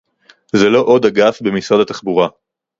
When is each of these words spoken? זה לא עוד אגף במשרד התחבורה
זה 0.55 0.69
לא 0.69 0.79
עוד 0.79 1.05
אגף 1.05 1.41
במשרד 1.41 1.79
התחבורה 1.79 2.27